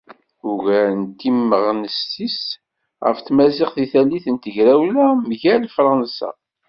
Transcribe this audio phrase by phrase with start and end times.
[0.49, 2.41] Ugar n timmeɣnest-is
[3.05, 6.29] ɣef tmaziɣt di tallit n tegrawla mgal Fransa.